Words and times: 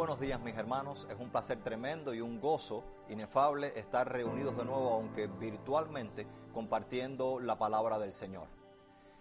buenos 0.00 0.18
días 0.18 0.40
mis 0.40 0.56
hermanos, 0.56 1.06
es 1.10 1.20
un 1.20 1.28
placer 1.28 1.62
tremendo 1.62 2.14
y 2.14 2.22
un 2.22 2.40
gozo 2.40 2.82
inefable 3.10 3.78
estar 3.78 4.10
reunidos 4.10 4.56
de 4.56 4.64
nuevo, 4.64 4.94
aunque 4.94 5.26
virtualmente, 5.26 6.26
compartiendo 6.54 7.38
la 7.38 7.58
palabra 7.58 7.98
del 7.98 8.14
Señor. 8.14 8.48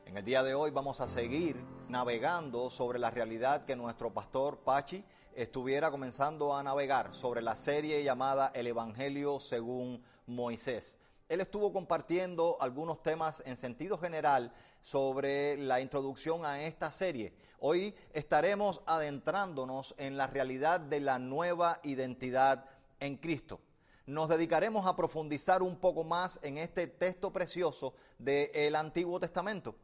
En 0.05 0.15
el 0.15 0.23
día 0.23 0.41
de 0.41 0.55
hoy 0.55 0.71
vamos 0.71 1.01
a 1.01 1.09
seguir 1.09 1.61
navegando 1.89 2.69
sobre 2.69 2.97
la 2.97 3.11
realidad 3.11 3.65
que 3.65 3.75
nuestro 3.75 4.13
pastor 4.13 4.59
Pachi 4.59 5.03
estuviera 5.35 5.91
comenzando 5.91 6.55
a 6.55 6.63
navegar 6.63 7.13
sobre 7.13 7.41
la 7.41 7.57
serie 7.57 8.01
llamada 8.01 8.49
El 8.55 8.65
Evangelio 8.65 9.41
según 9.41 10.01
Moisés 10.27 10.97
él 11.29 11.41
estuvo 11.41 11.71
compartiendo 11.71 12.57
algunos 12.59 13.03
temas 13.03 13.43
en 13.45 13.55
sentido 13.55 13.99
general 13.99 14.51
sobre 14.81 15.57
la 15.57 15.79
introducción 15.79 16.43
a 16.43 16.63
esta 16.63 16.91
serie. 16.91 17.33
Hoy 17.59 17.93
estaremos 18.13 18.81
adentrándonos 18.87 19.93
en 19.99 20.17
la 20.17 20.25
realidad 20.25 20.79
de 20.79 20.99
la 20.99 21.19
nueva 21.19 21.79
identidad 21.83 22.65
en 22.99 23.17
Cristo. 23.17 23.61
Nos 24.07 24.27
dedicaremos 24.27 24.87
a 24.87 24.95
profundizar 24.95 25.61
un 25.61 25.75
poco 25.75 26.03
más 26.03 26.39
en 26.41 26.57
este 26.57 26.87
texto 26.87 27.31
precioso 27.31 27.93
del 28.17 28.75
Antiguo 28.75 29.19
Testamento. 29.19 29.75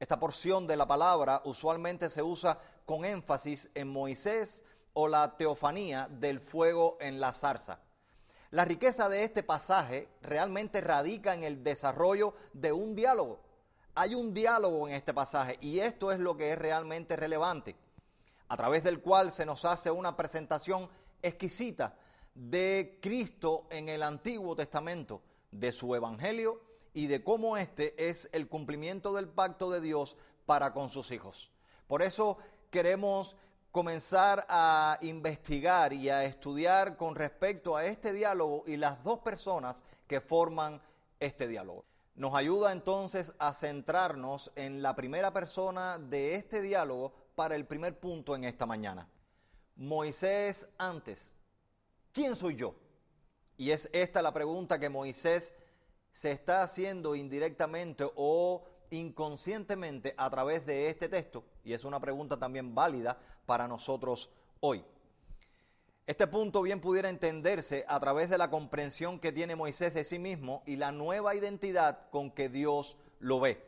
Esta 0.00 0.18
porción 0.18 0.66
de 0.66 0.76
la 0.76 0.86
palabra 0.86 1.42
usualmente 1.44 2.08
se 2.08 2.22
usa 2.22 2.58
con 2.86 3.04
énfasis 3.04 3.70
en 3.74 3.88
Moisés 3.88 4.64
o 4.94 5.08
la 5.08 5.36
teofanía 5.36 6.08
del 6.10 6.40
fuego 6.40 6.96
en 7.00 7.20
la 7.20 7.34
zarza. 7.34 7.80
La 8.56 8.64
riqueza 8.64 9.10
de 9.10 9.22
este 9.22 9.42
pasaje 9.42 10.08
realmente 10.22 10.80
radica 10.80 11.34
en 11.34 11.42
el 11.42 11.62
desarrollo 11.62 12.32
de 12.54 12.72
un 12.72 12.94
diálogo. 12.94 13.38
Hay 13.94 14.14
un 14.14 14.32
diálogo 14.32 14.88
en 14.88 14.94
este 14.94 15.12
pasaje 15.12 15.58
y 15.60 15.80
esto 15.80 16.10
es 16.10 16.18
lo 16.18 16.38
que 16.38 16.52
es 16.52 16.58
realmente 16.58 17.16
relevante, 17.16 17.76
a 18.48 18.56
través 18.56 18.82
del 18.82 19.02
cual 19.02 19.30
se 19.30 19.44
nos 19.44 19.66
hace 19.66 19.90
una 19.90 20.16
presentación 20.16 20.88
exquisita 21.20 21.98
de 22.34 22.98
Cristo 23.02 23.66
en 23.68 23.90
el 23.90 24.02
Antiguo 24.02 24.56
Testamento, 24.56 25.20
de 25.50 25.70
su 25.70 25.94
Evangelio 25.94 26.62
y 26.94 27.08
de 27.08 27.22
cómo 27.22 27.58
este 27.58 28.08
es 28.08 28.30
el 28.32 28.48
cumplimiento 28.48 29.12
del 29.12 29.28
pacto 29.28 29.70
de 29.70 29.82
Dios 29.82 30.16
para 30.46 30.72
con 30.72 30.88
sus 30.88 31.10
hijos. 31.10 31.52
Por 31.86 32.00
eso 32.00 32.38
queremos 32.70 33.36
comenzar 33.76 34.46
a 34.48 34.96
investigar 35.02 35.92
y 35.92 36.08
a 36.08 36.24
estudiar 36.24 36.96
con 36.96 37.14
respecto 37.14 37.76
a 37.76 37.84
este 37.84 38.10
diálogo 38.10 38.64
y 38.66 38.78
las 38.78 39.04
dos 39.04 39.18
personas 39.18 39.84
que 40.06 40.22
forman 40.22 40.80
este 41.20 41.46
diálogo. 41.46 41.84
Nos 42.14 42.34
ayuda 42.34 42.72
entonces 42.72 43.34
a 43.38 43.52
centrarnos 43.52 44.50
en 44.56 44.80
la 44.80 44.96
primera 44.96 45.30
persona 45.30 45.98
de 45.98 46.36
este 46.36 46.62
diálogo 46.62 47.12
para 47.34 47.54
el 47.54 47.66
primer 47.66 48.00
punto 48.00 48.34
en 48.34 48.44
esta 48.44 48.64
mañana. 48.64 49.10
Moisés 49.74 50.66
antes. 50.78 51.36
¿Quién 52.12 52.34
soy 52.34 52.56
yo? 52.56 52.74
Y 53.58 53.72
es 53.72 53.90
esta 53.92 54.22
la 54.22 54.32
pregunta 54.32 54.78
que 54.78 54.88
Moisés 54.88 55.52
se 56.12 56.32
está 56.32 56.62
haciendo 56.62 57.14
indirectamente 57.14 58.10
o 58.16 58.64
inconscientemente 58.90 60.14
a 60.16 60.28
través 60.30 60.66
de 60.66 60.88
este 60.88 61.08
texto? 61.08 61.44
Y 61.64 61.72
es 61.72 61.84
una 61.84 62.00
pregunta 62.00 62.38
también 62.38 62.74
válida 62.74 63.18
para 63.46 63.68
nosotros 63.68 64.30
hoy. 64.60 64.84
Este 66.06 66.28
punto 66.28 66.62
bien 66.62 66.80
pudiera 66.80 67.08
entenderse 67.08 67.84
a 67.88 67.98
través 67.98 68.30
de 68.30 68.38
la 68.38 68.48
comprensión 68.48 69.18
que 69.18 69.32
tiene 69.32 69.56
Moisés 69.56 69.92
de 69.92 70.04
sí 70.04 70.20
mismo 70.20 70.62
y 70.64 70.76
la 70.76 70.92
nueva 70.92 71.34
identidad 71.34 72.08
con 72.10 72.30
que 72.30 72.48
Dios 72.48 72.96
lo 73.18 73.40
ve. 73.40 73.60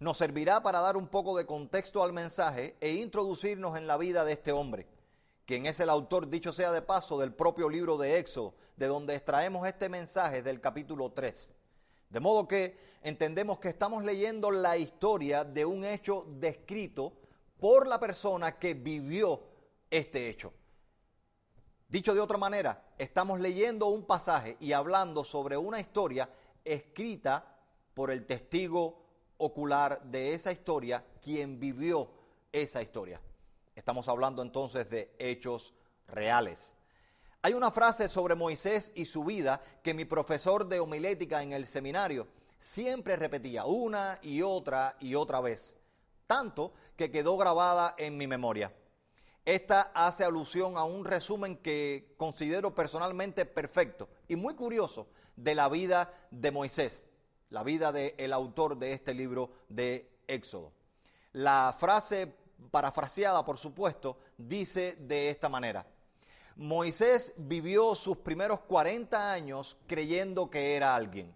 Nos 0.00 0.18
servirá 0.18 0.62
para 0.62 0.80
dar 0.80 0.96
un 0.96 1.06
poco 1.06 1.36
de 1.36 1.46
contexto 1.46 2.02
al 2.02 2.12
mensaje 2.12 2.74
e 2.80 2.94
introducirnos 2.94 3.76
en 3.76 3.86
la 3.86 3.98
vida 3.98 4.24
de 4.24 4.32
este 4.32 4.50
hombre, 4.50 4.88
quien 5.46 5.66
es 5.66 5.78
el 5.78 5.90
autor, 5.90 6.28
dicho 6.28 6.52
sea 6.52 6.72
de 6.72 6.82
paso, 6.82 7.20
del 7.20 7.32
propio 7.32 7.68
libro 7.68 7.98
de 7.98 8.18
Éxodo, 8.18 8.54
de 8.76 8.86
donde 8.86 9.14
extraemos 9.14 9.64
este 9.68 9.88
mensaje 9.88 10.42
del 10.42 10.60
capítulo 10.60 11.12
3. 11.12 11.54
De 12.10 12.18
modo 12.18 12.46
que 12.48 12.76
entendemos 13.02 13.60
que 13.60 13.68
estamos 13.68 14.04
leyendo 14.04 14.50
la 14.50 14.76
historia 14.76 15.44
de 15.44 15.64
un 15.64 15.84
hecho 15.84 16.26
descrito 16.28 17.12
por 17.58 17.86
la 17.86 18.00
persona 18.00 18.58
que 18.58 18.74
vivió 18.74 19.40
este 19.88 20.28
hecho. 20.28 20.52
Dicho 21.88 22.12
de 22.12 22.20
otra 22.20 22.36
manera, 22.36 22.84
estamos 22.98 23.40
leyendo 23.40 23.86
un 23.86 24.04
pasaje 24.04 24.56
y 24.60 24.72
hablando 24.72 25.24
sobre 25.24 25.56
una 25.56 25.80
historia 25.80 26.28
escrita 26.64 27.56
por 27.94 28.10
el 28.10 28.26
testigo 28.26 29.04
ocular 29.38 30.02
de 30.02 30.34
esa 30.34 30.52
historia, 30.52 31.04
quien 31.22 31.58
vivió 31.60 32.10
esa 32.52 32.82
historia. 32.82 33.20
Estamos 33.74 34.08
hablando 34.08 34.42
entonces 34.42 34.90
de 34.90 35.14
hechos 35.18 35.74
reales. 36.08 36.76
Hay 37.42 37.54
una 37.54 37.70
frase 37.70 38.06
sobre 38.08 38.34
Moisés 38.34 38.92
y 38.94 39.06
su 39.06 39.24
vida 39.24 39.62
que 39.82 39.94
mi 39.94 40.04
profesor 40.04 40.68
de 40.68 40.78
homilética 40.78 41.42
en 41.42 41.54
el 41.54 41.64
seminario 41.64 42.28
siempre 42.58 43.16
repetía 43.16 43.64
una 43.64 44.18
y 44.20 44.42
otra 44.42 44.96
y 45.00 45.14
otra 45.14 45.40
vez, 45.40 45.78
tanto 46.26 46.74
que 46.96 47.10
quedó 47.10 47.38
grabada 47.38 47.94
en 47.96 48.18
mi 48.18 48.26
memoria. 48.26 48.74
Esta 49.46 49.90
hace 49.94 50.22
alusión 50.22 50.76
a 50.76 50.84
un 50.84 51.06
resumen 51.06 51.56
que 51.56 52.12
considero 52.18 52.74
personalmente 52.74 53.46
perfecto 53.46 54.10
y 54.28 54.36
muy 54.36 54.54
curioso 54.54 55.08
de 55.34 55.54
la 55.54 55.70
vida 55.70 56.12
de 56.30 56.50
Moisés, 56.50 57.06
la 57.48 57.62
vida 57.62 57.90
del 57.90 58.34
autor 58.34 58.76
de 58.76 58.92
este 58.92 59.14
libro 59.14 59.50
de 59.70 60.10
Éxodo. 60.28 60.72
La 61.32 61.74
frase 61.78 62.34
parafraseada, 62.70 63.46
por 63.46 63.56
supuesto, 63.56 64.18
dice 64.36 64.96
de 65.00 65.30
esta 65.30 65.48
manera. 65.48 65.86
Moisés 66.56 67.34
vivió 67.36 67.94
sus 67.94 68.18
primeros 68.18 68.60
40 68.60 69.32
años 69.32 69.76
creyendo 69.86 70.50
que 70.50 70.76
era 70.76 70.94
alguien. 70.94 71.34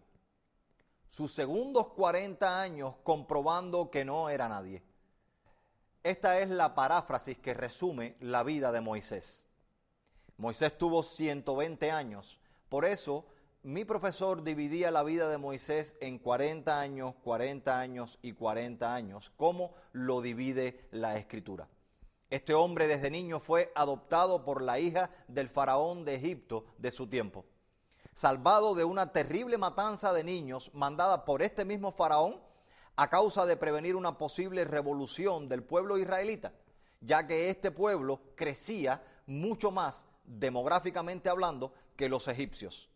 Sus 1.08 1.32
segundos 1.32 1.88
40 1.88 2.60
años 2.60 2.94
comprobando 3.02 3.91
que 3.91 4.04
no 4.04 4.28
era 4.28 4.48
nadie. 4.48 4.82
Esta 6.02 6.41
es 6.41 6.50
la 6.50 6.75
paráfrasis 6.75 7.38
que 7.38 7.54
resume 7.54 8.16
la 8.20 8.42
vida 8.42 8.72
de 8.72 8.80
Moisés. 8.80 9.47
Moisés 10.36 10.76
tuvo 10.76 11.02
120 11.02 11.91
años. 11.91 12.38
Por 12.69 12.84
eso 12.84 13.25
mi 13.62 13.86
profesor 13.86 14.42
dividía 14.44 14.91
la 14.91 15.02
vida 15.02 15.28
de 15.31 15.38
Moisés 15.38 15.96
en 16.00 16.19
40 16.19 16.78
años, 16.78 17.14
40 17.25 17.81
años 17.81 18.19
y 18.20 18.32
40 18.32 18.94
años, 18.94 19.32
como 19.36 19.72
lo 19.92 20.20
divide 20.20 20.86
la 20.91 21.16
escritura. 21.16 21.66
Este 22.31 22.55
hombre 22.55 22.87
desde 22.87 23.11
niño 23.11 23.39
fue 23.39 23.71
adoptado 23.75 24.45
por 24.45 24.62
la 24.62 24.79
hija 24.79 25.11
del 25.29 25.49
faraón 25.49 26.05
de 26.05 26.17
Egipto 26.17 26.65
de 26.79 26.91
su 26.91 27.07
tiempo. 27.07 27.45
Salvado 28.15 28.75
de 28.75 28.85
una 28.85 29.12
terrible 29.12 29.59
matanza 29.59 30.12
de 30.12 30.25
niños 30.25 30.71
mandada 30.75 31.25
por 31.25 31.43
este 31.43 31.65
mismo 31.65 31.93
faraón 31.93 32.41
a 32.97 33.11
causa 33.11 33.45
de 33.45 33.57
prevenir 33.57 33.97
una 33.97 34.17
posible 34.19 34.65
revolución 34.65 35.49
del 35.49 35.65
pueblo 35.65 35.99
israelita, 35.99 36.53
ya 37.01 37.27
que 37.27 37.51
este 37.51 37.71
pueblo 37.71 38.21
crecía 38.37 39.03
mucho 39.27 39.71
más 39.71 40.06
demográficamente 40.25 41.29
hablando 41.29 41.73
que 41.97 42.09
los 42.09 42.29
egipcios. 42.29 42.89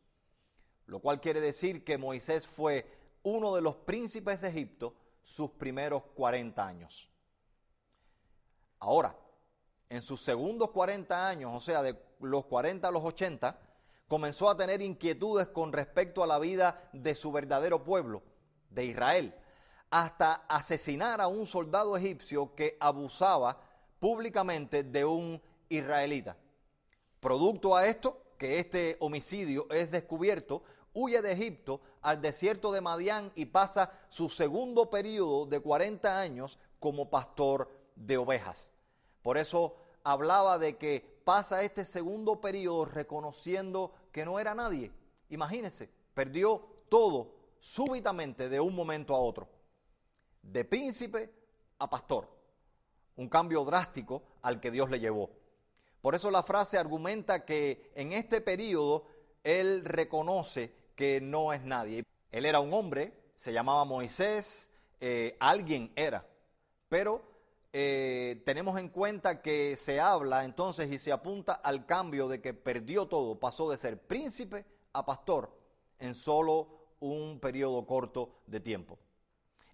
Lo 0.87 1.01
cual 1.01 1.21
quiere 1.21 1.41
decir 1.41 1.85
que 1.85 1.99
Moisés 1.99 2.47
fue 2.47 2.87
uno 3.23 3.55
de 3.55 3.61
los 3.61 3.77
príncipes 3.77 4.41
de 4.41 4.49
Egipto 4.49 4.95
sus 5.23 5.51
primeros 5.51 6.03
40 6.15 6.67
años. 6.67 7.11
Ahora, 8.81 9.17
en 9.89 10.03
sus 10.03 10.21
segundos 10.21 10.71
40 10.71 11.29
años, 11.29 11.53
o 11.55 11.61
sea, 11.61 11.83
de 11.83 11.97
los 12.21 12.45
40 12.47 12.87
a 12.87 12.91
los 12.91 13.05
80, 13.05 13.59
comenzó 14.07 14.49
a 14.49 14.57
tener 14.57 14.83
inquietudes 14.83 15.49
con 15.49 15.73
respecto 15.73 16.23
a 16.23 16.27
la 16.27 16.39
vida 16.39 16.89
de 16.93 17.15
su 17.15 17.33
verdadero 17.33 17.85
pueblo, 17.85 18.23
de 18.71 18.85
Israel, 18.87 19.35
hasta 19.91 20.45
asesinar 20.49 21.21
a 21.21 21.29
un 21.29 21.47
soldado 21.47 21.97
egipcio 21.97 22.55
que 22.55 22.77
abusaba 22.81 23.61
públicamente 23.99 24.85
de 24.85 25.05
un 25.05 25.41
israelita. 25.69 26.37
Producto 27.21 27.77
a 27.77 27.87
esto, 27.87 28.23
que 28.37 28.59
este 28.59 28.97
homicidio 29.01 29.67
es 29.71 29.91
descubierto, 29.91 30.63
huye 30.93 31.21
de 31.23 31.33
Egipto 31.33 31.81
al 32.03 32.21
desierto 32.21 32.73
de 32.73 32.81
Madián 32.81 33.33
y 33.35 33.47
pasa 33.47 33.91
su 34.09 34.29
segundo 34.29 34.89
periodo 34.91 35.47
de 35.47 35.61
40 35.61 36.21
años 36.21 36.59
como 36.79 37.11
pastor 37.11 37.78
de 37.99 38.17
ovejas. 38.17 38.73
Por 39.23 39.39
eso 39.39 39.77
hablaba 40.05 40.59
de 40.59 40.77
que 40.77 41.21
pasa 41.25 41.63
este 41.63 41.85
segundo 41.85 42.41
periodo 42.41 42.87
reconociendo 42.87 43.93
que 44.13 44.25
no 44.25 44.39
era 44.39 44.55
nadie. 44.55 44.91
Imagínense, 45.29 45.91
perdió 46.15 46.65
todo 46.89 47.35
súbitamente 47.59 48.49
de 48.49 48.61
un 48.61 48.75
momento 48.75 49.15
a 49.15 49.19
otro. 49.19 49.49
De 50.43 50.65
príncipe 50.65 51.33
a 51.79 51.91
pastor. 51.91 52.29
Un 53.17 53.29
cambio 53.29 53.65
drástico 53.65 54.23
al 54.43 54.61
que 54.61 54.71
Dios 54.71 54.91
le 54.91 55.01
llevó. 55.01 55.31
Por 56.01 56.15
eso 56.15 56.31
la 56.31 56.43
frase 56.43 56.79
argumenta 56.79 57.45
que 57.45 57.91
en 57.95 58.13
este 58.13 58.41
periodo 58.41 59.05
él 59.43 59.85
reconoce 59.85 60.73
que 60.95 61.21
no 61.21 61.53
es 61.53 61.63
nadie. 61.63 62.05
Él 62.31 62.47
era 62.47 62.61
un 62.61 62.73
hombre, 62.73 63.13
se 63.35 63.53
llamaba 63.53 63.85
Moisés, 63.85 64.71
eh, 65.01 65.37
alguien 65.41 65.93
era, 65.97 66.27
pero 66.89 67.23
eh, 67.73 68.43
tenemos 68.47 68.79
en 68.79 68.89
cuenta 68.89 69.43
que 69.43 69.77
se 69.77 70.01
habla 70.01 70.45
entonces 70.45 70.91
y 70.91 70.99
se 70.99 71.13
apunta 71.13 71.53
al 71.53 71.85
cambio 71.85 72.29
de 72.29 72.41
que 72.41 72.55
perdió 72.55 73.07
todo, 73.07 73.39
pasó 73.39 73.71
de 73.71 73.77
ser 73.77 74.01
príncipe 74.01 74.65
a 74.93 75.05
pastor 75.05 75.55
en 75.99 76.15
solo 76.15 76.69
un 77.01 77.39
periodo 77.41 77.87
corto 77.87 78.41
de 78.47 78.61
tiempo. 78.61 78.99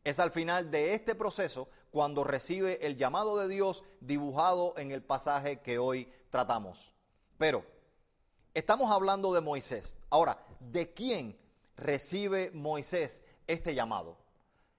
Es 0.02 0.18
al 0.18 0.32
final 0.32 0.70
de 0.70 0.94
este 0.94 1.14
proceso 1.14 1.68
cuando 1.90 2.24
recibe 2.24 2.84
el 2.86 2.96
llamado 2.96 3.38
de 3.38 3.48
Dios 3.48 3.84
dibujado 4.00 4.74
en 4.76 4.90
el 4.90 5.02
pasaje 5.02 5.60
que 5.60 5.78
hoy 5.78 6.12
tratamos. 6.30 6.92
Pero 7.38 7.64
estamos 8.52 8.90
hablando 8.90 9.32
de 9.32 9.40
Moisés. 9.40 9.96
Ahora, 10.10 10.44
¿de 10.60 10.92
quién 10.92 11.38
recibe 11.76 12.50
Moisés 12.52 13.22
este 13.46 13.74
llamado? 13.74 14.18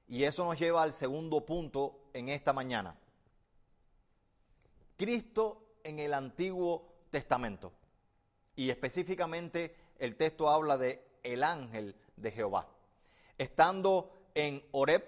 Y 0.07 0.25
eso 0.25 0.45
nos 0.45 0.59
lleva 0.59 0.83
al 0.83 0.94
segundo 0.94 1.45
punto 1.45 2.09
en 2.13 2.29
esta 2.29 2.53
mañana. 2.53 2.95
Cristo 4.97 5.77
en 5.83 6.00
el 6.00 6.13
Antiguo 6.13 6.88
Testamento. 7.12 7.74
Y 8.56 8.69
específicamente 8.69 9.75
el 10.00 10.15
texto 10.15 10.50
habla 10.50 10.77
de 10.77 11.06
el 11.24 11.44
ángel 11.44 11.95
de 12.15 12.31
Jehová. 12.31 12.68
Estando 13.38 14.12
en 14.33 14.63
Oreb, 14.71 15.03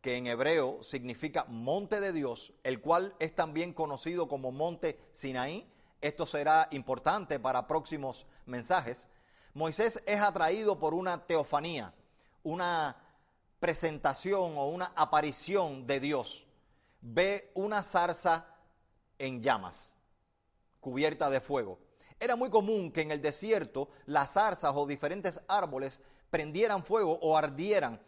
que 0.00 0.16
en 0.16 0.26
hebreo 0.26 0.82
significa 0.82 1.44
monte 1.48 2.00
de 2.00 2.12
Dios, 2.12 2.52
el 2.62 2.80
cual 2.80 3.14
es 3.18 3.34
también 3.34 3.72
conocido 3.72 4.28
como 4.28 4.52
monte 4.52 5.00
Sinaí. 5.12 5.68
Esto 6.00 6.26
será 6.26 6.68
importante 6.70 7.40
para 7.40 7.66
próximos 7.66 8.26
mensajes. 8.46 9.08
Moisés 9.52 10.02
es 10.06 10.20
atraído 10.20 10.78
por 10.78 10.94
una 10.94 11.26
teofanía, 11.26 11.92
una 12.42 12.96
presentación 13.58 14.56
o 14.56 14.68
una 14.68 14.92
aparición 14.94 15.86
de 15.86 15.98
Dios. 15.98 16.46
Ve 17.00 17.50
una 17.54 17.82
zarza 17.82 18.55
en 19.18 19.42
llamas, 19.42 19.96
cubierta 20.80 21.30
de 21.30 21.40
fuego. 21.40 21.78
Era 22.18 22.36
muy 22.36 22.50
común 22.50 22.90
que 22.92 23.02
en 23.02 23.10
el 23.10 23.20
desierto 23.20 23.90
las 24.06 24.32
zarzas 24.32 24.72
o 24.74 24.86
diferentes 24.86 25.42
árboles 25.48 26.02
prendieran 26.30 26.84
fuego 26.84 27.18
o 27.20 27.36
ardieran, 27.36 28.00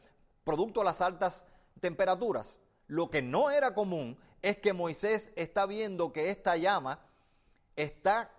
producto 0.45 0.81
de 0.81 0.87
las 0.87 1.01
altas 1.01 1.45
temperaturas. 1.81 2.59
Lo 2.87 3.11
que 3.11 3.21
no 3.21 3.51
era 3.51 3.75
común 3.75 4.19
es 4.41 4.59
que 4.59 4.73
Moisés 4.73 5.33
está 5.37 5.67
viendo 5.67 6.13
que 6.13 6.31
esta 6.31 6.57
llama 6.57 7.01
está 7.77 8.31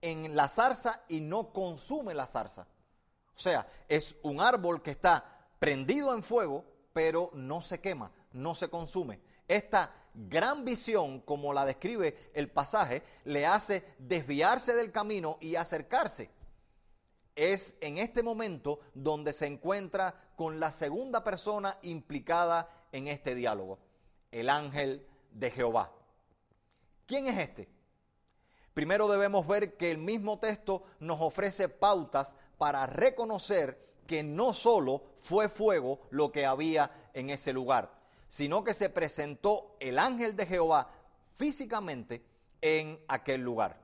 en 0.00 0.36
la 0.36 0.48
zarza 0.48 1.02
y 1.08 1.20
no 1.20 1.52
consume 1.52 2.14
la 2.14 2.26
zarza. 2.26 2.66
O 3.34 3.38
sea, 3.38 3.66
es 3.88 4.16
un 4.22 4.40
árbol 4.40 4.82
que 4.82 4.92
está 4.92 5.48
prendido 5.58 6.14
en 6.14 6.22
fuego, 6.22 6.64
pero 6.92 7.30
no 7.34 7.60
se 7.60 7.80
quema, 7.80 8.12
no 8.32 8.54
se 8.54 8.68
consume. 8.68 9.20
Esta 9.48 9.92
gran 10.14 10.64
visión, 10.64 11.20
como 11.20 11.52
la 11.52 11.66
describe 11.66 12.30
el 12.32 12.50
pasaje, 12.50 13.02
le 13.24 13.46
hace 13.46 13.84
desviarse 13.98 14.74
del 14.74 14.92
camino 14.92 15.38
y 15.40 15.56
acercarse. 15.56 16.30
Es 17.34 17.76
en 17.80 17.98
este 17.98 18.22
momento 18.22 18.80
donde 18.94 19.32
se 19.32 19.46
encuentra 19.46 20.14
con 20.36 20.60
la 20.60 20.70
segunda 20.70 21.24
persona 21.24 21.78
implicada 21.82 22.68
en 22.92 23.08
este 23.08 23.34
diálogo, 23.34 23.78
el 24.30 24.48
ángel 24.48 25.06
de 25.32 25.50
Jehová. 25.50 25.92
¿Quién 27.06 27.26
es 27.26 27.38
este? 27.38 27.68
Primero 28.72 29.08
debemos 29.08 29.46
ver 29.46 29.76
que 29.76 29.90
el 29.90 29.98
mismo 29.98 30.38
texto 30.38 30.84
nos 31.00 31.20
ofrece 31.20 31.68
pautas 31.68 32.36
para 32.56 32.86
reconocer 32.86 33.84
que 34.06 34.22
no 34.22 34.52
solo 34.52 35.02
fue 35.20 35.48
fuego 35.48 36.00
lo 36.10 36.30
que 36.30 36.46
había 36.46 36.90
en 37.14 37.30
ese 37.30 37.52
lugar, 37.52 37.90
sino 38.28 38.64
que 38.64 38.74
se 38.74 38.90
presentó 38.90 39.76
el 39.80 39.98
ángel 39.98 40.36
de 40.36 40.46
Jehová 40.46 40.90
físicamente 41.36 42.24
en 42.60 42.98
aquel 43.08 43.42
lugar. 43.42 43.80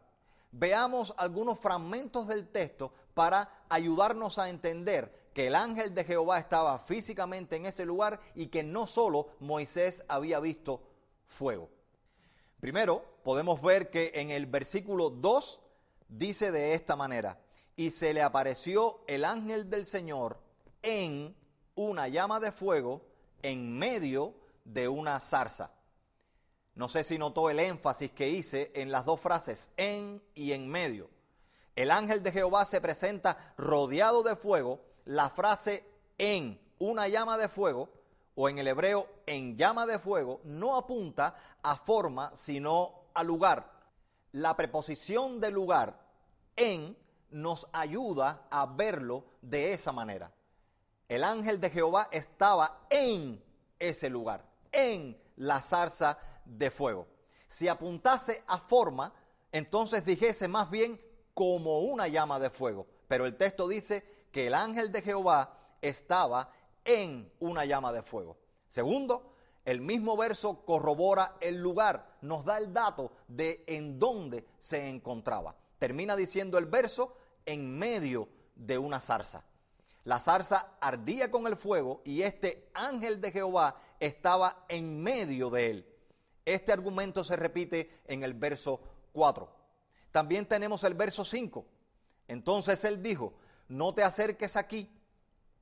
Veamos 0.53 1.15
algunos 1.17 1.59
fragmentos 1.59 2.27
del 2.27 2.49
texto 2.49 2.93
para 3.15 3.65
ayudarnos 3.69 4.39
a 4.39 4.49
entender 4.49 5.31
que 5.35 5.47
el 5.47 5.55
ángel 5.55 5.95
de 5.95 6.05
Jehová 6.05 6.39
estaba 6.39 6.79
físicamente 6.79 7.57
en 7.57 7.67
ese 7.67 7.87
lugar 7.87 8.21
y 8.35 8.49
que 8.49 8.63
no 8.63 8.87
solo 8.87 9.29
Moisés 9.39 10.05
había 10.09 10.41
visto 10.41 10.83
fuego. 11.27 11.71
Primero, 12.59 13.05
podemos 13.23 13.63
ver 13.63 13.91
que 13.91 14.11
en 14.15 14.31
el 14.31 14.47
versículo 14.47 15.11
2 15.11 15.61
dice 16.09 16.51
de 16.51 16.75
esta 16.75 16.97
manera, 16.97 17.39
y 17.77 17.91
se 17.91 18.13
le 18.13 18.23
apareció 18.23 19.03
el 19.07 19.25
ángel 19.25 19.71
del 19.71 19.87
Señor 19.87 20.39
en 20.83 21.35
una 21.75 22.09
llama 22.09 22.41
de 22.41 22.53
fuego 22.53 23.03
en 23.43 23.79
medio 23.79 24.35
de 24.65 24.89
una 24.89 25.19
zarza. 25.21 25.73
No 26.75 26.89
sé 26.89 27.05
si 27.05 27.19
notó 27.19 27.51
el 27.51 27.59
énfasis 27.61 28.11
que 28.13 28.29
hice 28.29 28.71
en 28.75 28.91
las 28.91 29.05
dos 29.05 29.21
frases, 29.21 29.71
en 29.77 30.23
y 30.35 30.53
en 30.53 30.69
medio. 30.69 31.11
El 31.77 31.91
ángel 31.91 32.23
de 32.23 32.33
Jehová 32.33 32.65
se 32.65 32.81
presenta 32.81 33.55
rodeado 33.57 34.23
de 34.23 34.37
fuego. 34.37 34.81
La 35.05 35.31
frase 35.31 35.85
en 36.19 36.61
una 36.79 37.09
llama 37.09 37.37
de 37.39 37.49
fuego, 37.49 37.89
o 38.35 38.49
en 38.49 38.59
el 38.59 38.69
hebreo 38.69 39.07
en 39.27 39.57
llama 39.57 39.87
de 39.87 39.99
fuego, 39.99 40.41
no 40.45 40.77
apunta 40.77 41.35
a 41.63 41.77
forma, 41.77 42.31
sino 42.35 43.05
a 43.15 43.23
lugar. 43.23 43.71
La 44.33 44.57
preposición 44.57 45.41
de 45.41 45.51
lugar 45.51 46.01
en 46.57 46.97
nos 47.31 47.69
ayuda 47.73 48.47
a 48.51 48.67
verlo 48.67 49.25
de 49.43 49.73
esa 49.73 49.93
manera. 49.93 50.33
El 51.11 51.25
ángel 51.25 51.59
de 51.59 51.71
Jehová 51.71 52.09
estaba 52.13 52.87
en 52.89 53.43
ese 53.81 54.09
lugar, 54.09 54.45
en 54.71 55.21
la 55.39 55.61
zarza 55.61 56.17
de 56.45 56.71
fuego. 56.71 57.09
Si 57.49 57.67
apuntase 57.67 58.45
a 58.47 58.59
forma, 58.59 59.13
entonces 59.51 60.05
dijese 60.05 60.47
más 60.47 60.71
bien 60.71 61.01
como 61.35 61.81
una 61.81 62.07
llama 62.07 62.39
de 62.39 62.49
fuego. 62.49 62.87
Pero 63.09 63.27
el 63.27 63.37
texto 63.37 63.67
dice 63.67 64.05
que 64.31 64.47
el 64.47 64.55
ángel 64.55 64.93
de 64.93 65.03
Jehová 65.03 65.59
estaba 65.83 66.53
en 66.85 67.29
una 67.41 67.65
llama 67.65 67.93
de 67.93 68.05
fuego. 68.05 68.39
Segundo, 68.69 69.35
el 69.65 69.81
mismo 69.81 70.17
verso 70.17 70.65
corrobora 70.65 71.35
el 71.41 71.61
lugar, 71.61 72.19
nos 72.21 72.45
da 72.45 72.57
el 72.57 72.73
dato 72.73 73.11
de 73.27 73.65
en 73.67 73.99
dónde 73.99 74.47
se 74.61 74.89
encontraba. 74.89 75.57
Termina 75.81 76.15
diciendo 76.15 76.57
el 76.57 76.67
verso 76.67 77.17
en 77.47 77.77
medio 77.77 78.29
de 78.55 78.79
una 78.79 79.01
zarza. 79.01 79.43
La 80.05 80.19
zarza 80.19 80.77
ardía 80.81 81.31
con 81.31 81.47
el 81.47 81.57
fuego 81.57 82.01
y 82.05 82.23
este 82.23 82.71
ángel 82.75 83.21
de 83.21 83.33
Jehová 83.33 83.77
estaba 83.99 84.65
en 84.69 85.03
medio 85.03 85.51
de 85.51 85.71
él. 85.71 85.87
Este 86.45 86.73
argumento 86.73 87.23
se 87.23 87.37
repite 87.37 88.01
en 88.07 88.23
el 88.23 88.35
verso 88.35 88.81
4. 89.13 89.49
También 90.11 90.47
tenemos 90.47 90.83
el 90.85 90.95
verso 90.95 91.25
5. 91.25 91.65
Entonces 92.29 92.85
él 92.85 93.03
dijo, 93.03 93.35
no 93.69 93.95
te 93.95 94.03
acerques 94.03 94.57
aquí, 94.57 94.91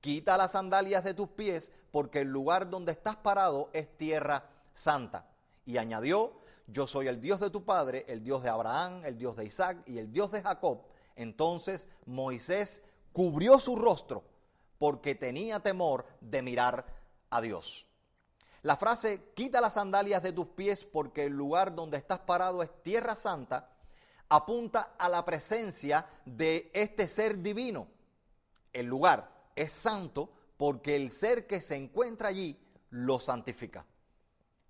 quita 0.00 0.36
las 0.36 0.52
sandalias 0.52 1.04
de 1.04 1.14
tus 1.14 1.28
pies, 1.28 1.72
porque 1.90 2.20
el 2.20 2.28
lugar 2.28 2.70
donde 2.70 2.92
estás 2.92 3.16
parado 3.16 3.70
es 3.72 3.96
tierra 3.96 4.48
santa. 4.72 5.26
Y 5.66 5.76
añadió, 5.78 6.40
yo 6.66 6.86
soy 6.86 7.08
el 7.08 7.20
Dios 7.20 7.40
de 7.40 7.50
tu 7.50 7.64
padre, 7.64 8.04
el 8.08 8.22
Dios 8.22 8.42
de 8.42 8.50
Abraham, 8.50 9.04
el 9.04 9.18
Dios 9.18 9.36
de 9.36 9.46
Isaac 9.46 9.78
y 9.86 9.98
el 9.98 10.12
Dios 10.12 10.30
de 10.30 10.42
Jacob. 10.42 10.82
Entonces 11.16 11.88
Moisés 12.06 12.82
cubrió 13.18 13.58
su 13.58 13.74
rostro 13.74 14.22
porque 14.78 15.16
tenía 15.16 15.58
temor 15.58 16.06
de 16.20 16.40
mirar 16.40 16.86
a 17.30 17.40
Dios. 17.40 17.88
La 18.62 18.76
frase, 18.76 19.32
quita 19.34 19.60
las 19.60 19.72
sandalias 19.72 20.22
de 20.22 20.32
tus 20.32 20.46
pies 20.46 20.84
porque 20.84 21.24
el 21.24 21.32
lugar 21.32 21.74
donde 21.74 21.96
estás 21.96 22.20
parado 22.20 22.62
es 22.62 22.70
tierra 22.84 23.16
santa, 23.16 23.72
apunta 24.28 24.94
a 24.96 25.08
la 25.08 25.24
presencia 25.24 26.06
de 26.24 26.70
este 26.72 27.08
ser 27.08 27.42
divino. 27.42 27.88
El 28.72 28.86
lugar 28.86 29.28
es 29.56 29.72
santo 29.72 30.30
porque 30.56 30.94
el 30.94 31.10
ser 31.10 31.48
que 31.48 31.60
se 31.60 31.74
encuentra 31.74 32.28
allí 32.28 32.56
lo 32.90 33.18
santifica. 33.18 33.84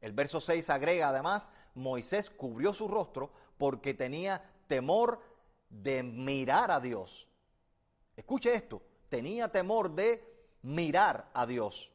El 0.00 0.12
verso 0.12 0.40
6 0.40 0.70
agrega 0.70 1.10
además, 1.10 1.50
Moisés 1.74 2.30
cubrió 2.30 2.72
su 2.72 2.88
rostro 2.88 3.30
porque 3.58 3.92
tenía 3.92 4.42
temor 4.68 5.20
de 5.68 6.02
mirar 6.02 6.70
a 6.70 6.80
Dios. 6.80 7.27
Escuche 8.18 8.52
esto, 8.52 8.82
tenía 9.08 9.52
temor 9.52 9.94
de 9.94 10.22
mirar 10.62 11.30
a 11.32 11.46
Dios. 11.46 11.92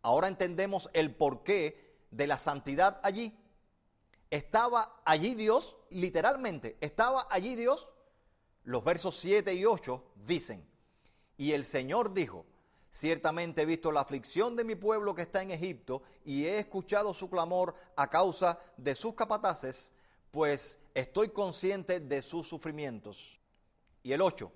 Ahora 0.00 0.26
entendemos 0.28 0.88
el 0.94 1.14
porqué 1.14 1.98
de 2.10 2.26
la 2.26 2.38
santidad 2.38 2.98
allí. 3.02 3.38
Estaba 4.30 5.02
allí 5.04 5.34
Dios, 5.34 5.76
literalmente, 5.90 6.78
estaba 6.80 7.26
allí 7.30 7.54
Dios. 7.54 7.86
Los 8.64 8.82
versos 8.82 9.16
7 9.18 9.52
y 9.52 9.66
8 9.66 10.02
dicen, 10.26 10.66
y 11.36 11.52
el 11.52 11.66
Señor 11.66 12.14
dijo, 12.14 12.46
ciertamente 12.88 13.60
he 13.60 13.66
visto 13.66 13.92
la 13.92 14.00
aflicción 14.00 14.56
de 14.56 14.64
mi 14.64 14.74
pueblo 14.74 15.14
que 15.14 15.22
está 15.22 15.42
en 15.42 15.50
Egipto 15.50 16.02
y 16.24 16.46
he 16.46 16.58
escuchado 16.60 17.12
su 17.12 17.28
clamor 17.28 17.74
a 17.94 18.08
causa 18.08 18.58
de 18.78 18.94
sus 18.96 19.12
capataces 19.12 19.92
pues 20.30 20.78
estoy 20.94 21.30
consciente 21.30 22.00
de 22.00 22.22
sus 22.22 22.48
sufrimientos. 22.48 23.38
Y 24.02 24.12
el 24.12 24.22
8, 24.22 24.50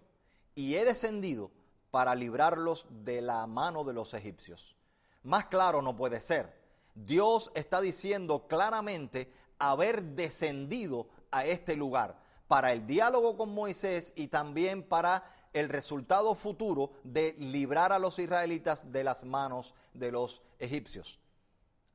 y 0.55 0.75
he 0.77 0.85
descendido 0.85 1.51
para 1.91 2.15
librarlos 2.15 2.87
de 2.91 3.21
la 3.21 3.47
mano 3.47 3.85
de 3.85 3.93
los 3.93 4.15
egipcios. 4.15 4.77
Más 5.23 5.47
claro 5.47 5.83
no 5.83 5.95
puede 5.97 6.21
ser. 6.21 6.61
Dios 6.95 7.53
está 7.55 7.81
diciendo 7.81 8.47
claramente 8.49 9.33
haber 9.59 10.03
descendido 10.03 11.09
a 11.31 11.47
este 11.47 11.77
lugar 11.77 12.19
para 12.49 12.73
el 12.73 12.87
diálogo 12.87 13.37
con 13.37 13.55
Moisés 13.55 14.13
y 14.17 14.27
también 14.27 14.83
para 14.83 15.25
el 15.53 15.69
resultado 15.69 16.35
futuro 16.35 16.93
de 17.05 17.35
librar 17.39 17.93
a 17.93 17.99
los 17.99 18.19
israelitas 18.19 18.91
de 18.91 19.05
las 19.05 19.25
manos 19.25 19.75
de 19.95 20.11
los 20.11 20.43
egipcios. 20.59 21.19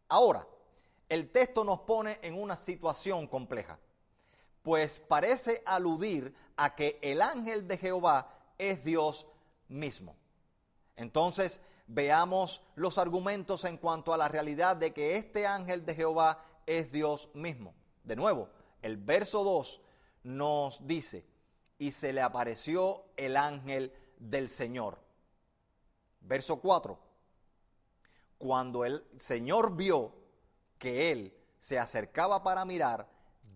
Ahora, 0.09 0.47
el 1.09 1.31
texto 1.31 1.63
nos 1.63 1.81
pone 1.81 2.19
en 2.21 2.39
una 2.41 2.55
situación 2.55 3.27
compleja, 3.27 3.79
pues 4.61 4.99
parece 4.99 5.63
aludir 5.65 6.35
a 6.55 6.75
que 6.75 6.99
el 7.01 7.21
ángel 7.21 7.67
de 7.67 7.77
Jehová 7.77 8.36
es 8.57 8.83
Dios 8.83 9.27
mismo. 9.67 10.15
Entonces, 10.95 11.61
veamos 11.87 12.61
los 12.75 12.97
argumentos 12.97 13.63
en 13.63 13.77
cuanto 13.77 14.13
a 14.13 14.17
la 14.17 14.27
realidad 14.27 14.75
de 14.75 14.93
que 14.93 15.15
este 15.15 15.47
ángel 15.47 15.85
de 15.85 15.95
Jehová 15.95 16.43
es 16.65 16.91
Dios 16.91 17.29
mismo. 17.33 17.73
De 18.03 18.15
nuevo, 18.15 18.49
el 18.81 18.97
verso 18.97 19.43
2 19.43 19.81
nos 20.23 20.85
dice, 20.85 21.25
y 21.79 21.91
se 21.91 22.13
le 22.13 22.21
apareció 22.21 23.05
el 23.15 23.37
ángel 23.37 23.93
del 24.17 24.49
Señor. 24.49 24.99
Verso 26.21 26.59
4, 26.59 26.99
cuando 28.37 28.83
el 28.83 29.05
Señor 29.17 29.75
vio 29.75 30.13
que 30.77 31.11
él 31.11 31.37
se 31.59 31.79
acercaba 31.79 32.43
para 32.43 32.65
mirar, 32.65 33.07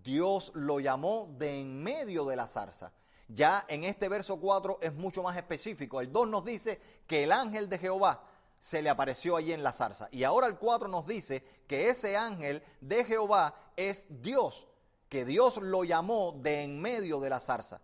Dios 0.03 0.51
lo 0.55 0.79
llamó 0.79 1.33
de 1.37 1.61
en 1.61 1.83
medio 1.83 2.25
de 2.25 2.35
la 2.35 2.47
zarza. 2.47 2.91
Ya 3.33 3.65
en 3.69 3.83
este 3.85 4.09
verso 4.09 4.39
4 4.39 4.79
es 4.81 4.93
mucho 4.93 5.23
más 5.23 5.37
específico. 5.37 6.01
El 6.01 6.11
2 6.11 6.27
nos 6.27 6.43
dice 6.43 6.79
que 7.07 7.23
el 7.23 7.31
ángel 7.31 7.69
de 7.69 7.77
Jehová 7.77 8.23
se 8.59 8.81
le 8.81 8.89
apareció 8.89 9.37
allí 9.37 9.53
en 9.53 9.63
la 9.63 9.71
zarza. 9.71 10.09
Y 10.11 10.23
ahora 10.23 10.47
el 10.47 10.57
4 10.57 10.87
nos 10.87 11.07
dice 11.07 11.43
que 11.67 11.89
ese 11.89 12.17
ángel 12.17 12.61
de 12.81 13.05
Jehová 13.05 13.55
es 13.75 14.05
Dios, 14.21 14.67
que 15.07 15.23
Dios 15.23 15.57
lo 15.57 15.83
llamó 15.83 16.33
de 16.33 16.63
en 16.63 16.81
medio 16.81 17.19
de 17.19 17.29
la 17.29 17.39
zarza. 17.39 17.79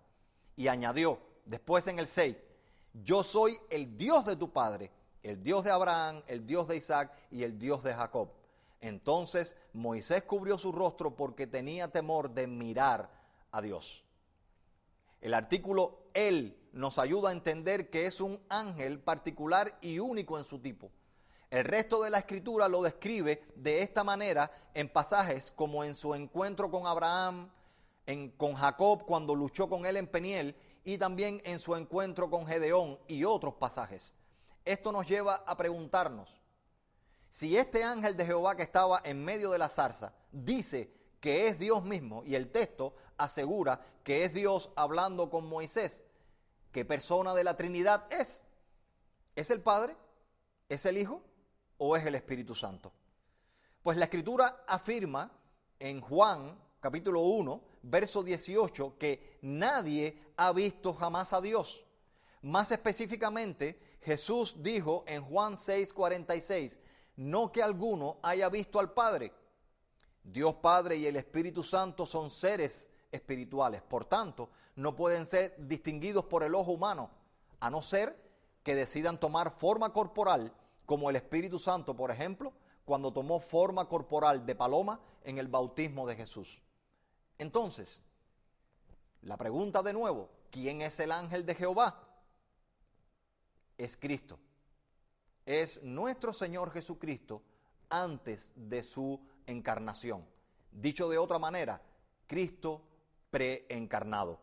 Y 0.55 0.67
añadió 0.67 1.19
después 1.45 1.87
en 1.87 1.99
el 1.99 2.07
6, 2.07 2.35
yo 3.03 3.23
soy 3.23 3.57
el 3.69 3.95
Dios 3.95 4.25
de 4.25 4.35
tu 4.35 4.51
padre, 4.51 4.91
el 5.23 5.41
Dios 5.41 5.63
de 5.63 5.71
Abraham, 5.71 6.23
el 6.27 6.45
Dios 6.45 6.67
de 6.67 6.75
Isaac 6.75 7.11
y 7.31 7.43
el 7.43 7.57
Dios 7.57 7.83
de 7.83 7.93
Jacob. 7.93 8.29
Entonces 8.81 9.55
Moisés 9.73 10.23
cubrió 10.23 10.57
su 10.57 10.71
rostro 10.71 11.15
porque 11.15 11.47
tenía 11.47 11.87
temor 11.87 12.29
de 12.29 12.47
mirar 12.47 13.09
a 13.51 13.61
Dios. 13.61 14.03
El 15.27 15.33
artículo 15.33 16.07
Él 16.13 16.57
nos 16.71 16.97
ayuda 16.97 17.27
a 17.27 17.31
entender 17.33 17.89
que 17.89 18.05
es 18.05 18.21
un 18.21 18.41
ángel 18.47 18.97
particular 18.97 19.77
y 19.81 19.99
único 19.99 20.37
en 20.37 20.45
su 20.45 20.59
tipo. 20.59 20.89
El 21.49 21.65
resto 21.65 22.01
de 22.01 22.09
la 22.09 22.19
escritura 22.19 22.69
lo 22.69 22.81
describe 22.81 23.43
de 23.53 23.81
esta 23.81 24.05
manera 24.05 24.49
en 24.73 24.87
pasajes 24.87 25.51
como 25.51 25.83
en 25.83 25.95
su 25.95 26.15
encuentro 26.15 26.71
con 26.71 26.87
Abraham, 26.87 27.51
en, 28.05 28.29
con 28.37 28.53
Jacob 28.53 29.03
cuando 29.05 29.35
luchó 29.35 29.67
con 29.67 29.85
él 29.85 29.97
en 29.97 30.07
Peniel 30.07 30.55
y 30.85 30.97
también 30.97 31.41
en 31.43 31.59
su 31.59 31.75
encuentro 31.75 32.29
con 32.29 32.47
Gedeón 32.47 32.97
y 33.05 33.25
otros 33.25 33.55
pasajes. 33.55 34.15
Esto 34.63 34.93
nos 34.93 35.09
lleva 35.09 35.43
a 35.45 35.57
preguntarnos, 35.57 36.41
si 37.29 37.57
este 37.57 37.83
ángel 37.83 38.15
de 38.15 38.25
Jehová 38.25 38.55
que 38.55 38.63
estaba 38.63 39.01
en 39.03 39.25
medio 39.25 39.51
de 39.51 39.57
la 39.57 39.67
zarza 39.67 40.13
dice 40.31 40.96
que 41.19 41.47
es 41.47 41.59
Dios 41.59 41.83
mismo 41.83 42.23
y 42.25 42.35
el 42.35 42.51
texto 42.51 42.95
asegura 43.17 43.81
que 44.03 44.23
es 44.23 44.33
Dios 44.33 44.69
hablando 44.75 45.29
con 45.29 45.47
Moisés, 45.47 46.03
¿qué 46.71 46.85
persona 46.85 47.33
de 47.33 47.43
la 47.43 47.57
Trinidad 47.57 48.11
es? 48.11 48.43
¿Es 49.35 49.51
el 49.51 49.61
Padre? 49.61 49.95
¿Es 50.69 50.85
el 50.85 50.97
Hijo? 50.97 51.21
¿O 51.77 51.95
es 51.95 52.05
el 52.05 52.15
Espíritu 52.15 52.55
Santo? 52.55 52.91
Pues 53.83 53.97
la 53.97 54.05
escritura 54.05 54.63
afirma 54.67 55.31
en 55.79 56.01
Juan 56.01 56.57
capítulo 56.79 57.21
1, 57.21 57.61
verso 57.83 58.23
18, 58.23 58.97
que 58.97 59.39
nadie 59.41 60.21
ha 60.37 60.51
visto 60.53 60.93
jamás 60.93 61.33
a 61.33 61.41
Dios. 61.41 61.83
Más 62.41 62.71
específicamente, 62.71 63.97
Jesús 64.01 64.61
dijo 64.63 65.03
en 65.07 65.23
Juan 65.23 65.57
6, 65.57 65.93
46, 65.93 66.79
no 67.17 67.51
que 67.51 67.63
alguno 67.63 68.19
haya 68.21 68.47
visto 68.49 68.79
al 68.79 68.93
Padre. 68.93 69.33
Dios 70.31 70.55
Padre 70.55 70.97
y 70.97 71.05
el 71.05 71.15
Espíritu 71.15 71.63
Santo 71.63 72.05
son 72.05 72.29
seres 72.29 72.89
espirituales, 73.11 73.81
por 73.81 74.05
tanto, 74.05 74.49
no 74.75 74.95
pueden 74.95 75.25
ser 75.25 75.55
distinguidos 75.57 76.25
por 76.25 76.43
el 76.43 76.53
ojo 76.53 76.71
humano, 76.71 77.09
a 77.59 77.69
no 77.69 77.81
ser 77.81 78.15
que 78.63 78.75
decidan 78.75 79.19
tomar 79.19 79.51
forma 79.51 79.91
corporal, 79.93 80.53
como 80.85 81.09
el 81.09 81.15
Espíritu 81.15 81.59
Santo, 81.59 81.95
por 81.95 82.11
ejemplo, 82.11 82.53
cuando 82.85 83.11
tomó 83.11 83.39
forma 83.39 83.87
corporal 83.89 84.45
de 84.45 84.55
paloma 84.55 84.99
en 85.23 85.37
el 85.37 85.47
bautismo 85.47 86.05
de 86.05 86.15
Jesús. 86.15 86.61
Entonces, 87.37 88.01
la 89.21 89.37
pregunta 89.37 89.81
de 89.81 89.93
nuevo, 89.93 90.29
¿quién 90.51 90.81
es 90.81 90.99
el 90.99 91.11
ángel 91.11 91.45
de 91.45 91.55
Jehová? 91.55 92.03
Es 93.77 93.97
Cristo 93.97 94.39
es 95.47 95.81
nuestro 95.81 96.33
Señor 96.33 96.71
Jesucristo 96.71 97.41
antes 97.89 98.51
de 98.53 98.83
su 98.83 99.17
encarnación. 99.47 100.25
Dicho 100.71 101.09
de 101.09 101.17
otra 101.17 101.39
manera, 101.39 101.81
Cristo 102.27 102.83
preencarnado. 103.31 104.39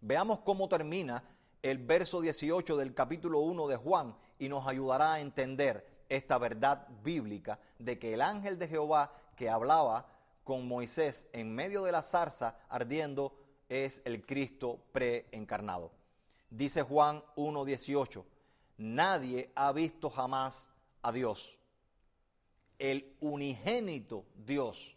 Veamos 0.00 0.40
cómo 0.40 0.68
termina 0.68 1.24
el 1.62 1.78
verso 1.78 2.20
18 2.20 2.76
del 2.76 2.94
capítulo 2.94 3.40
1 3.40 3.68
de 3.68 3.76
Juan 3.76 4.14
y 4.38 4.48
nos 4.48 4.68
ayudará 4.68 5.14
a 5.14 5.20
entender 5.20 6.04
esta 6.08 6.38
verdad 6.38 6.86
bíblica 7.02 7.58
de 7.78 7.98
que 7.98 8.14
el 8.14 8.20
ángel 8.20 8.58
de 8.58 8.68
Jehová 8.68 9.12
que 9.36 9.48
hablaba 9.48 10.06
con 10.44 10.68
Moisés 10.68 11.26
en 11.32 11.54
medio 11.54 11.82
de 11.82 11.92
la 11.92 12.02
zarza 12.02 12.58
ardiendo 12.68 13.34
es 13.68 14.02
el 14.04 14.24
Cristo 14.26 14.78
preencarnado. 14.92 15.90
Dice 16.50 16.82
Juan 16.82 17.24
1.18, 17.36 18.24
nadie 18.76 19.50
ha 19.54 19.72
visto 19.72 20.10
jamás 20.10 20.68
a 21.02 21.10
Dios. 21.12 21.58
El 22.78 23.16
unigénito 23.20 24.24
Dios 24.34 24.96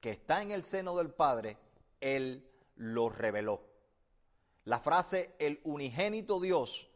que 0.00 0.10
está 0.10 0.42
en 0.42 0.52
el 0.52 0.62
seno 0.62 0.96
del 0.96 1.10
Padre, 1.10 1.58
Él 2.00 2.48
lo 2.76 3.08
reveló. 3.08 3.60
La 4.64 4.80
frase 4.80 5.34
el 5.38 5.60
unigénito 5.64 6.40
Dios 6.40 6.88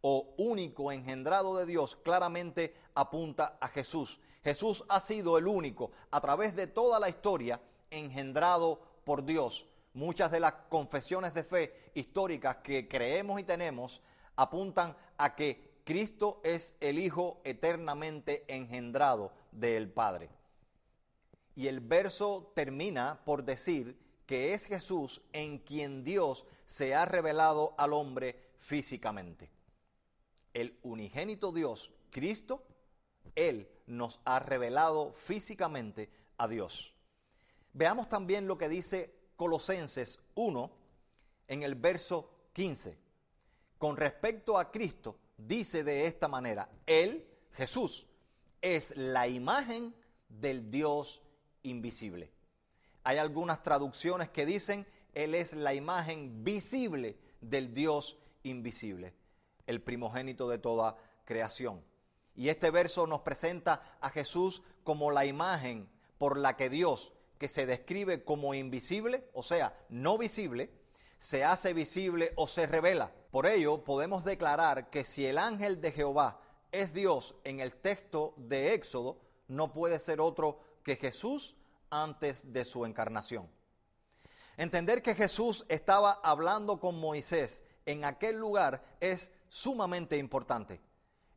o 0.00 0.34
único 0.38 0.92
engendrado 0.92 1.56
de 1.56 1.66
Dios 1.66 1.96
claramente 1.96 2.74
apunta 2.94 3.58
a 3.60 3.68
Jesús. 3.68 4.20
Jesús 4.42 4.84
ha 4.88 5.00
sido 5.00 5.38
el 5.38 5.46
único 5.46 5.92
a 6.10 6.20
través 6.20 6.54
de 6.54 6.66
toda 6.66 6.98
la 7.00 7.08
historia 7.08 7.60
engendrado 7.90 8.80
por 9.04 9.24
Dios. 9.24 9.66
Muchas 9.94 10.30
de 10.30 10.40
las 10.40 10.52
confesiones 10.68 11.34
de 11.34 11.44
fe 11.44 11.90
históricas 11.94 12.56
que 12.56 12.88
creemos 12.88 13.40
y 13.40 13.44
tenemos 13.44 14.00
apuntan 14.36 14.96
a 15.16 15.34
que 15.34 15.67
Cristo 15.88 16.42
es 16.44 16.74
el 16.80 16.98
Hijo 16.98 17.40
eternamente 17.44 18.44
engendrado 18.46 19.32
del 19.52 19.90
Padre. 19.90 20.28
Y 21.56 21.66
el 21.66 21.80
verso 21.80 22.52
termina 22.54 23.24
por 23.24 23.42
decir 23.42 23.98
que 24.26 24.52
es 24.52 24.66
Jesús 24.66 25.22
en 25.32 25.60
quien 25.60 26.04
Dios 26.04 26.44
se 26.66 26.94
ha 26.94 27.06
revelado 27.06 27.74
al 27.78 27.94
hombre 27.94 28.50
físicamente. 28.58 29.48
El 30.52 30.78
unigénito 30.82 31.52
Dios, 31.52 31.90
Cristo, 32.10 32.66
Él 33.34 33.66
nos 33.86 34.20
ha 34.26 34.40
revelado 34.40 35.14
físicamente 35.14 36.10
a 36.36 36.48
Dios. 36.48 36.94
Veamos 37.72 38.10
también 38.10 38.46
lo 38.46 38.58
que 38.58 38.68
dice 38.68 39.14
Colosenses 39.36 40.20
1 40.34 40.70
en 41.46 41.62
el 41.62 41.76
verso 41.76 42.28
15 42.52 42.98
con 43.78 43.96
respecto 43.96 44.58
a 44.58 44.70
Cristo, 44.70 45.16
dice 45.38 45.84
de 45.84 46.06
esta 46.06 46.28
manera, 46.28 46.68
Él, 46.86 47.26
Jesús, 47.52 48.06
es 48.60 48.94
la 48.96 49.28
imagen 49.28 49.94
del 50.28 50.70
Dios 50.70 51.22
invisible. 51.62 52.30
Hay 53.04 53.16
algunas 53.16 53.62
traducciones 53.62 54.28
que 54.28 54.44
dicen, 54.44 54.86
Él 55.14 55.34
es 55.34 55.54
la 55.54 55.72
imagen 55.72 56.44
visible 56.44 57.16
del 57.40 57.72
Dios 57.72 58.18
invisible, 58.42 59.14
el 59.66 59.80
primogénito 59.80 60.48
de 60.48 60.58
toda 60.58 60.96
creación. 61.24 61.82
Y 62.34 62.50
este 62.50 62.70
verso 62.70 63.06
nos 63.06 63.22
presenta 63.22 63.96
a 64.00 64.10
Jesús 64.10 64.62
como 64.84 65.10
la 65.10 65.24
imagen 65.24 65.88
por 66.18 66.36
la 66.36 66.56
que 66.56 66.68
Dios, 66.68 67.12
que 67.38 67.48
se 67.48 67.66
describe 67.66 68.24
como 68.24 68.54
invisible, 68.54 69.28
o 69.32 69.42
sea, 69.42 69.76
no 69.88 70.18
visible, 70.18 70.70
se 71.18 71.44
hace 71.44 71.72
visible 71.72 72.32
o 72.36 72.46
se 72.46 72.66
revela. 72.66 73.12
Por 73.30 73.46
ello, 73.46 73.84
podemos 73.84 74.24
declarar 74.24 74.88
que 74.88 75.04
si 75.04 75.26
el 75.26 75.36
ángel 75.36 75.80
de 75.80 75.92
Jehová 75.92 76.40
es 76.72 76.94
Dios 76.94 77.34
en 77.44 77.60
el 77.60 77.74
texto 77.74 78.32
de 78.36 78.72
Éxodo, 78.72 79.18
no 79.48 79.72
puede 79.72 80.00
ser 80.00 80.20
otro 80.20 80.60
que 80.82 80.96
Jesús 80.96 81.54
antes 81.90 82.52
de 82.52 82.64
su 82.64 82.86
encarnación. 82.86 83.48
Entender 84.56 85.02
que 85.02 85.14
Jesús 85.14 85.66
estaba 85.68 86.20
hablando 86.22 86.80
con 86.80 86.98
Moisés 86.98 87.62
en 87.84 88.04
aquel 88.04 88.38
lugar 88.38 88.82
es 88.98 89.30
sumamente 89.48 90.16
importante. 90.16 90.80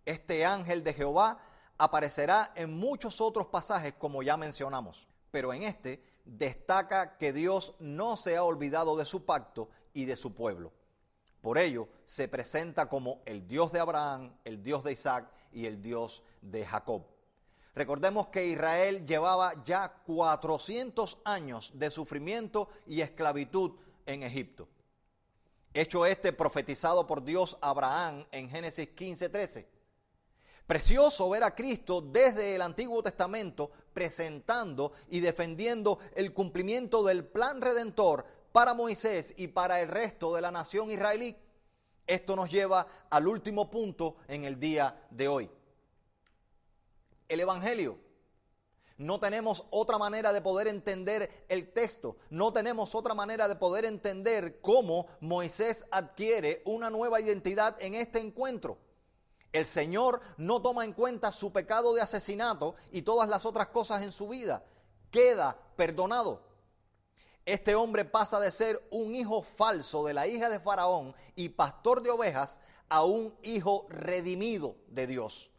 Este 0.05 0.45
ángel 0.45 0.83
de 0.83 0.93
Jehová 0.93 1.39
aparecerá 1.77 2.51
en 2.55 2.77
muchos 2.77 3.21
otros 3.21 3.47
pasajes 3.47 3.93
como 3.93 4.23
ya 4.23 4.37
mencionamos, 4.37 5.07
pero 5.29 5.53
en 5.53 5.63
este 5.63 6.03
destaca 6.25 7.17
que 7.17 7.33
Dios 7.33 7.75
no 7.79 8.15
se 8.15 8.37
ha 8.37 8.43
olvidado 8.43 8.95
de 8.95 9.05
su 9.05 9.25
pacto 9.25 9.69
y 9.93 10.05
de 10.05 10.15
su 10.15 10.33
pueblo. 10.33 10.71
Por 11.41 11.57
ello, 11.57 11.87
se 12.05 12.27
presenta 12.27 12.87
como 12.87 13.21
el 13.25 13.47
Dios 13.47 13.71
de 13.71 13.79
Abraham, 13.79 14.35
el 14.45 14.61
Dios 14.61 14.83
de 14.83 14.93
Isaac 14.93 15.29
y 15.51 15.65
el 15.65 15.81
Dios 15.81 16.23
de 16.41 16.65
Jacob. 16.65 17.03
Recordemos 17.73 18.27
que 18.27 18.45
Israel 18.45 19.05
llevaba 19.05 19.63
ya 19.63 19.89
400 20.05 21.19
años 21.25 21.71
de 21.73 21.89
sufrimiento 21.89 22.69
y 22.85 23.01
esclavitud 23.01 23.71
en 24.05 24.23
Egipto. 24.23 24.67
Hecho 25.73 26.05
este 26.05 26.33
profetizado 26.33 27.07
por 27.07 27.23
Dios 27.23 27.57
Abraham 27.61 28.27
en 28.31 28.49
Génesis 28.49 28.89
15:13. 28.89 29.65
Precioso 30.67 31.29
ver 31.29 31.43
a 31.43 31.55
Cristo 31.55 32.01
desde 32.01 32.55
el 32.55 32.61
Antiguo 32.61 33.01
Testamento 33.01 33.71
presentando 33.93 34.91
y 35.09 35.19
defendiendo 35.21 35.99
el 36.13 36.33
cumplimiento 36.33 37.03
del 37.03 37.25
plan 37.25 37.61
redentor 37.61 38.25
para 38.51 38.73
Moisés 38.73 39.33
y 39.37 39.47
para 39.47 39.81
el 39.81 39.87
resto 39.87 40.33
de 40.35 40.41
la 40.41 40.51
nación 40.51 40.91
israelí. 40.91 41.35
Esto 42.07 42.35
nos 42.35 42.49
lleva 42.51 42.85
al 43.09 43.27
último 43.27 43.69
punto 43.69 44.17
en 44.27 44.43
el 44.43 44.59
día 44.59 45.07
de 45.09 45.27
hoy 45.27 45.49
el 47.31 47.39
Evangelio. 47.39 47.97
No 48.97 49.19
tenemos 49.19 49.65
otra 49.71 49.97
manera 49.97 50.33
de 50.33 50.41
poder 50.41 50.67
entender 50.67 51.45
el 51.47 51.71
texto, 51.71 52.17
no 52.29 52.51
tenemos 52.51 52.93
otra 52.93 53.13
manera 53.15 53.47
de 53.47 53.55
poder 53.55 53.85
entender 53.85 54.59
cómo 54.59 55.07
Moisés 55.21 55.85
adquiere 55.91 56.61
una 56.65 56.89
nueva 56.89 57.21
identidad 57.21 57.77
en 57.79 57.95
este 57.95 58.19
encuentro. 58.19 58.77
El 59.53 59.65
Señor 59.65 60.21
no 60.37 60.61
toma 60.61 60.83
en 60.83 60.93
cuenta 60.93 61.31
su 61.31 61.53
pecado 61.53 61.93
de 61.93 62.01
asesinato 62.01 62.75
y 62.91 63.01
todas 63.01 63.29
las 63.29 63.45
otras 63.45 63.67
cosas 63.67 64.03
en 64.03 64.11
su 64.11 64.27
vida. 64.27 64.63
Queda 65.09 65.57
perdonado. 65.77 66.43
Este 67.45 67.75
hombre 67.75 68.05
pasa 68.05 68.39
de 68.39 68.51
ser 68.51 68.87
un 68.91 69.15
hijo 69.15 69.41
falso 69.41 70.05
de 70.05 70.13
la 70.13 70.27
hija 70.27 70.49
de 70.49 70.59
Faraón 70.59 71.15
y 71.35 71.49
pastor 71.49 72.01
de 72.01 72.11
ovejas 72.11 72.59
a 72.89 73.03
un 73.03 73.33
hijo 73.41 73.87
redimido 73.89 74.75
de 74.87 75.07
Dios 75.07 75.51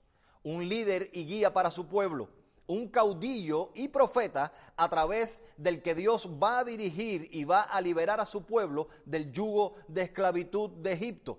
un 0.45 0.69
líder 0.69 1.11
y 1.12 1.25
guía 1.25 1.53
para 1.53 1.71
su 1.71 1.87
pueblo, 1.87 2.29
un 2.67 2.89
caudillo 2.89 3.71
y 3.75 3.89
profeta 3.89 4.53
a 4.77 4.89
través 4.89 5.43
del 5.57 5.83
que 5.83 5.95
Dios 5.95 6.29
va 6.43 6.61
a 6.61 6.65
dirigir 6.65 7.29
y 7.33 7.45
va 7.45 7.62
a 7.62 7.81
liberar 7.81 8.21
a 8.21 8.27
su 8.27 8.45
pueblo 8.45 8.89
del 9.05 9.33
yugo 9.33 9.75
de 9.89 10.03
esclavitud 10.03 10.71
de 10.71 10.93
Egipto. 10.93 11.39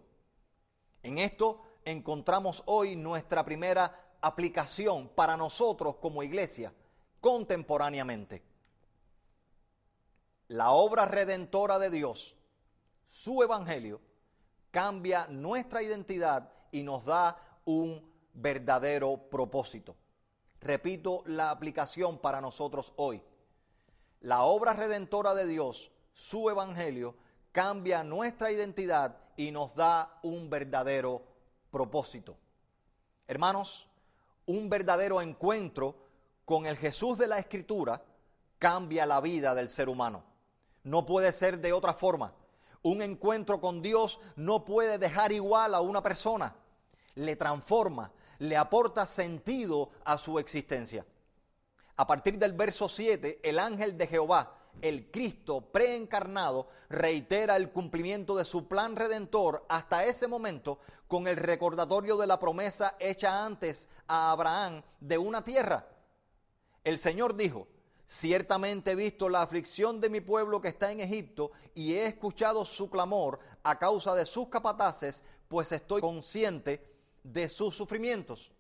En 1.02 1.18
esto 1.18 1.62
encontramos 1.86 2.64
hoy 2.66 2.96
nuestra 2.96 3.44
primera 3.44 4.16
aplicación 4.22 5.10
para 5.10 5.36
nosotros 5.36 5.98
como 5.98 6.24
iglesia 6.24 6.74
contemporáneamente. 7.20 8.53
La 10.48 10.72
obra 10.72 11.06
redentora 11.06 11.80
de 11.80 11.90
Dios, 11.90 12.36
su 13.06 13.42
evangelio, 13.44 14.02
cambia 14.72 15.28
nuestra 15.28 15.82
identidad 15.82 16.52
y 16.72 16.84
nos 16.84 17.06
da 17.06 17.38
un 17.66 18.12
verdadero 18.34 19.30
propósito. 19.30 19.96
Repito 20.60 21.24
la 21.26 21.52
aplicación 21.52 22.18
para 22.18 22.42
nosotros 22.42 22.94
hoy. 22.96 23.24
La 24.22 24.44
obra 24.44 24.74
redentora 24.74 25.34
de 25.34 25.46
Dios, 25.46 25.92
su 26.14 26.50
evangelio, 26.50 27.16
cambia 27.52 28.04
nuestra 28.04 28.52
identidad 28.52 29.18
y 29.38 29.52
nos 29.52 29.76
da 29.76 30.20
un 30.24 30.50
verdadero 30.50 31.22
propósito. 31.70 32.38
Hermanos, 33.28 33.88
un 34.46 34.70
verdadero 34.70 35.22
encuentro 35.22 35.96
con 36.46 36.66
el 36.66 36.78
Jesús 36.78 37.18
de 37.18 37.28
la 37.28 37.40
Escritura 37.40 38.04
cambia 38.58 39.06
la 39.06 39.22
vida 39.22 39.54
del 39.56 39.70
ser 39.70 39.90
humano. 39.90 40.33
No 40.84 41.06
puede 41.06 41.32
ser 41.32 41.60
de 41.60 41.74
otra 41.74 41.94
forma. 41.94 42.34
Un 42.82 43.02
encuentro 43.02 43.62
con 43.62 43.82
Dios 43.82 44.20
no 44.36 44.66
puede 44.66 44.98
dejar 44.98 45.32
igual 45.32 45.74
a 45.74 45.82
una 45.82 46.04
persona. 46.04 46.56
Le 47.16 47.36
transforma, 47.36 48.12
le 48.40 48.58
aporta 48.58 49.06
sentido 49.06 49.90
a 50.04 50.18
su 50.18 50.38
existencia. 50.40 51.06
A 51.96 52.08
partir 52.08 52.38
del 52.38 52.54
verso 52.54 52.90
7, 52.90 53.40
el 53.44 53.60
ángel 53.60 53.98
de 53.98 54.08
Jehová, 54.08 54.58
el 54.82 55.12
Cristo 55.12 55.62
preencarnado, 55.62 56.68
reitera 56.90 57.56
el 57.56 57.72
cumplimiento 57.72 58.36
de 58.36 58.44
su 58.44 58.68
plan 58.68 58.96
redentor 58.96 59.66
hasta 59.70 60.04
ese 60.06 60.28
momento 60.28 60.80
con 61.08 61.28
el 61.28 61.38
recordatorio 61.38 62.18
de 62.18 62.28
la 62.28 62.40
promesa 62.40 62.96
hecha 63.00 63.46
antes 63.46 63.88
a 64.08 64.32
Abraham 64.32 64.82
de 65.00 65.18
una 65.18 65.44
tierra. 65.44 65.88
El 66.84 66.98
Señor 66.98 67.36
dijo, 67.36 67.68
Ciertamente 68.06 68.92
he 68.92 68.96
visto 68.96 69.30
la 69.30 69.42
aflicción 69.42 70.02
de 70.02 70.10
mi 70.10 70.20
pueblo 70.20 70.62
que 70.62 70.68
está 70.68 70.92
en 70.92 71.00
Egipto 71.00 71.52
y 71.74 71.94
he 71.94 72.06
escuchado 72.06 72.66
su 72.66 72.90
clamor 72.90 73.40
a 73.64 73.80
causa 73.80 74.14
de 74.14 74.26
sus 74.26 74.50
capataces, 74.50 75.24
pues 75.48 75.72
estoy 75.72 76.02
consciente 76.02 76.86
de 77.24 77.48
sus 77.48 77.76
sufrimientos. 77.76 78.52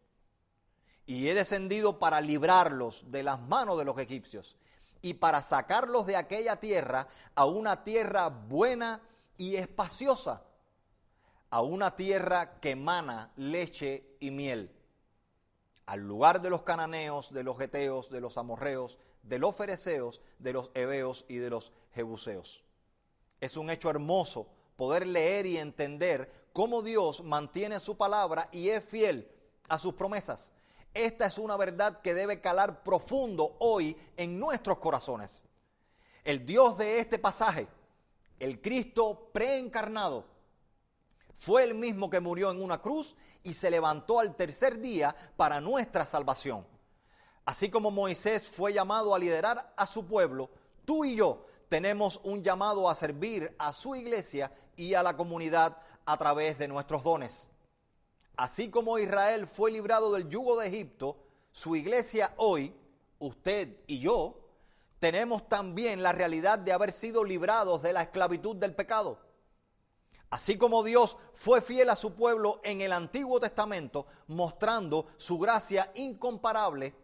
Y 1.05 1.27
he 1.27 1.33
descendido 1.33 1.99
para 1.99 2.21
librarlos 2.21 3.11
de 3.11 3.23
las 3.23 3.41
manos 3.41 3.77
de 3.77 3.85
los 3.85 3.97
egipcios 3.97 4.55
y 5.01 5.15
para 5.15 5.41
sacarlos 5.41 6.05
de 6.05 6.15
aquella 6.15 6.61
tierra 6.61 7.07
a 7.35 7.45
una 7.45 7.83
tierra 7.83 8.29
buena 8.29 9.01
y 9.37 9.57
espaciosa, 9.57 10.43
a 11.49 11.61
una 11.61 11.95
tierra 11.97 12.59
que 12.61 12.71
emana 12.71 13.31
leche 13.35 14.15
y 14.21 14.31
miel, 14.31 14.71
al 15.85 15.99
lugar 15.99 16.41
de 16.41 16.49
los 16.49 16.63
cananeos, 16.63 17.33
de 17.33 17.43
los 17.43 17.57
geteos, 17.57 18.09
de 18.09 18.21
los 18.21 18.37
amorreos, 18.37 18.97
de 19.23 19.39
los 19.39 19.55
fereceos, 19.55 20.21
de 20.37 20.53
los 20.53 20.69
heveos 20.73 21.25
y 21.27 21.37
de 21.37 21.49
los 21.49 21.71
jebuseos. 21.93 22.63
Es 23.41 23.57
un 23.57 23.69
hecho 23.69 23.89
hermoso 23.89 24.47
poder 24.75 25.07
leer 25.07 25.45
y 25.45 25.57
entender 25.57 26.31
cómo 26.53 26.81
Dios 26.81 27.23
mantiene 27.23 27.79
su 27.79 27.97
palabra 27.97 28.49
y 28.51 28.69
es 28.69 28.83
fiel 28.83 29.29
a 29.69 29.79
sus 29.79 29.93
promesas. 29.93 30.51
Esta 30.93 31.25
es 31.25 31.37
una 31.37 31.57
verdad 31.57 32.01
que 32.01 32.13
debe 32.13 32.39
calar 32.39 32.83
profundo 32.83 33.55
hoy 33.59 33.97
en 34.15 34.39
nuestros 34.39 34.77
corazones. 34.77 35.43
El 36.23 36.45
Dios 36.45 36.77
de 36.77 36.99
este 36.99 37.17
pasaje, 37.17 37.67
el 38.39 38.61
Cristo 38.61 39.29
preencarnado, 39.33 40.25
fue 41.35 41.63
el 41.63 41.73
mismo 41.73 42.09
que 42.09 42.19
murió 42.19 42.51
en 42.51 42.61
una 42.61 42.79
cruz 42.79 43.15
y 43.41 43.53
se 43.53 43.69
levantó 43.69 44.19
al 44.19 44.35
tercer 44.35 44.79
día 44.79 45.15
para 45.35 45.59
nuestra 45.59 46.05
salvación. 46.05 46.65
Así 47.45 47.69
como 47.69 47.91
Moisés 47.91 48.47
fue 48.47 48.73
llamado 48.73 49.13
a 49.13 49.19
liderar 49.19 49.73
a 49.75 49.85
su 49.85 50.05
pueblo, 50.05 50.49
tú 50.85 51.03
y 51.03 51.15
yo 51.15 51.45
tenemos 51.67 52.21
un 52.23 52.43
llamado 52.43 52.89
a 52.89 52.95
servir 52.95 53.53
a 53.57 53.73
su 53.73 53.95
iglesia 53.95 54.51
y 54.77 54.93
a 54.93 55.03
la 55.03 55.17
comunidad 55.17 55.77
a 56.05 56.17
través 56.17 56.57
de 56.57 56.67
nuestros 56.67 57.03
dones. 57.03 57.49
Así 58.37 58.69
como 58.69 58.97
Israel 58.97 59.47
fue 59.47 59.71
librado 59.71 60.13
del 60.13 60.29
yugo 60.29 60.59
de 60.59 60.67
Egipto, 60.67 61.17
su 61.51 61.75
iglesia 61.75 62.33
hoy, 62.37 62.73
usted 63.19 63.77
y 63.87 63.99
yo, 63.99 64.39
tenemos 64.99 65.49
también 65.49 66.01
la 66.01 66.13
realidad 66.13 66.57
de 66.59 66.71
haber 66.71 66.93
sido 66.93 67.23
librados 67.23 67.81
de 67.81 67.91
la 67.91 68.03
esclavitud 68.03 68.55
del 68.55 68.73
pecado. 68.73 69.19
Así 70.29 70.57
como 70.57 70.81
Dios 70.81 71.17
fue 71.33 71.61
fiel 71.61 71.89
a 71.89 71.95
su 71.95 72.15
pueblo 72.15 72.59
en 72.63 72.81
el 72.81 72.93
Antiguo 72.93 73.39
Testamento, 73.39 74.07
mostrando 74.27 75.07
su 75.17 75.37
gracia 75.37 75.91
incomparable 75.93 76.95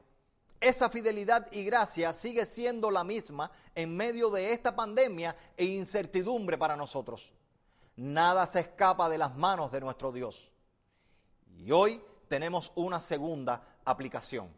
esa 0.60 0.90
fidelidad 0.90 1.48
y 1.52 1.64
gracia 1.64 2.12
sigue 2.12 2.46
siendo 2.46 2.92
la 2.92 3.04
misma 3.04 3.52
en 3.76 3.96
medio 3.96 4.30
de 4.30 4.52
esta 4.52 4.76
pandemia 4.76 5.36
e 5.56 5.66
incertidumbre 5.66 6.58
para 6.58 6.76
nosotros. 6.76 7.32
Nada 7.96 8.46
se 8.46 8.62
escapa 8.62 9.10
de 9.10 9.18
las 9.18 9.36
manos 9.38 9.72
de 9.72 9.80
nuestro 9.80 10.12
Dios. 10.12 10.52
Y 11.58 11.72
hoy 11.72 12.02
tenemos 12.28 12.72
una 12.76 13.00
segunda 13.00 13.80
aplicación. 13.86 14.50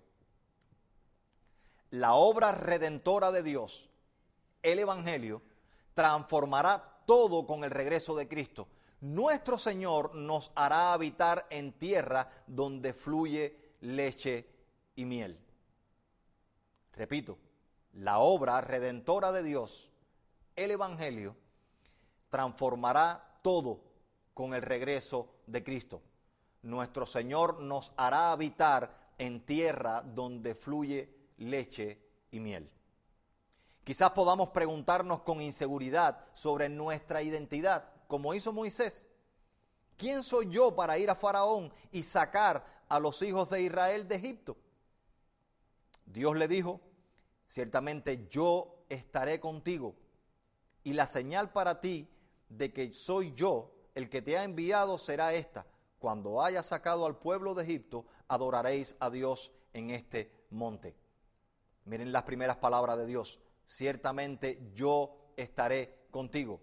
La 1.91 2.13
obra 2.13 2.51
redentora 2.51 3.31
de 3.31 3.43
Dios, 3.43 3.89
el 4.63 4.79
Evangelio, 4.79 5.41
transformará 5.93 7.03
todo 7.05 7.45
con 7.45 7.63
el 7.63 7.71
regreso 7.71 8.15
de 8.15 8.27
Cristo. 8.27 8.67
Nuestro 9.01 9.57
Señor 9.57 10.15
nos 10.15 10.51
hará 10.55 10.93
habitar 10.93 11.47
en 11.49 11.73
tierra 11.73 12.29
donde 12.47 12.93
fluye 12.93 13.75
leche 13.81 14.47
y 14.95 15.05
miel. 15.05 15.39
Repito, 16.93 17.38
la 17.93 18.19
obra 18.19 18.62
redentora 18.62 19.32
de 19.32 19.43
Dios, 19.43 19.89
el 20.56 20.71
Evangelio, 20.71 21.36
transformará 22.30 23.39
todo 23.41 23.82
con 24.34 24.54
el 24.54 24.62
regreso 24.62 25.30
de 25.47 25.63
Cristo. 25.63 26.01
Nuestro 26.63 27.06
Señor 27.06 27.60
nos 27.62 27.93
hará 27.97 28.32
habitar 28.32 29.13
en 29.17 29.45
tierra 29.45 30.01
donde 30.01 30.56
fluye 30.56 31.13
leche 31.38 31.99
y 32.32 32.39
miel. 32.39 32.69
Quizás 33.84 34.12
podamos 34.12 34.49
preguntarnos 34.49 35.21
con 35.21 35.41
inseguridad 35.41 36.25
sobre 36.34 36.69
nuestra 36.69 37.21
identidad, 37.23 37.86
como 38.08 38.34
hizo 38.34 38.54
Moisés. 38.54 39.08
¿Quién 39.97 40.23
soy 40.23 40.49
yo 40.49 40.75
para 40.75 40.97
ir 40.97 41.10
a 41.10 41.15
Faraón 41.15 41.71
y 41.91 42.04
sacar 42.04 42.63
a 42.88 42.99
los 42.99 43.21
hijos 43.21 43.49
de 43.49 43.63
Israel 43.63 44.08
de 44.08 44.15
Egipto? 44.15 44.56
Dios 46.12 46.36
le 46.36 46.47
dijo, 46.47 46.82
ciertamente 47.47 48.28
yo 48.30 48.86
estaré 48.89 49.39
contigo 49.39 49.95
y 50.84 50.93
la 50.93 51.08
señal 51.08 51.52
para 51.52 51.80
ti 51.80 52.10
de 52.50 52.74
que 52.74 52.93
soy 52.93 53.34
yo 53.34 53.71
el 53.95 54.10
que 54.10 54.21
te 54.21 54.38
ha 54.38 54.43
enviado 54.43 54.97
será 54.97 55.34
esta. 55.34 55.65
Cuando 56.00 56.41
haya 56.41 56.63
sacado 56.63 57.06
al 57.06 57.17
pueblo 57.17 57.54
de 57.54 57.63
Egipto, 57.63 58.06
adoraréis 58.28 58.95
a 59.00 59.10
Dios 59.10 59.52
en 59.74 59.91
este 59.91 60.45
monte. 60.50 60.95
Miren 61.86 62.12
las 62.12 62.24
primeras 62.24 62.58
palabras 62.58 62.97
de 62.97 63.06
Dios. 63.06 63.39
Ciertamente 63.65 64.71
yo 64.74 65.32
estaré 65.38 66.08
contigo. 66.12 66.60